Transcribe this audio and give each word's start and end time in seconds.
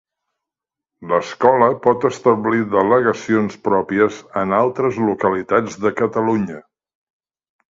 L'Escola 1.09 1.67
pot 1.83 2.07
establir 2.09 2.63
delegacions 2.71 3.59
pròpies 3.67 4.19
en 4.45 4.57
altres 4.63 4.99
localitats 5.11 5.79
de 5.85 5.93
Catalunya. 6.01 6.59